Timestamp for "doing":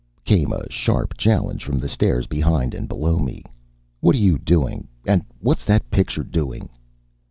4.39-4.87, 6.23-6.69